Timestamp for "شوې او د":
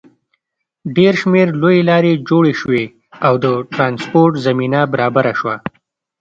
2.61-3.45